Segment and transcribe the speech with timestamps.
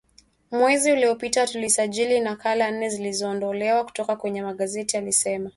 [0.51, 5.49] Mwezi uliopita tulisajili nakala nne zilizoondolewa kutoka kwenye magazeti alisema